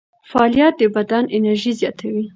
[0.31, 2.25] فعالیت د بدن انرژي زیاتوي.